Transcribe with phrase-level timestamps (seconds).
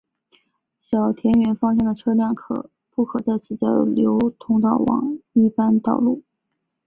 [0.79, 2.35] 小田原方向的车辆
[2.89, 6.23] 不可在此交流道前往一般道路。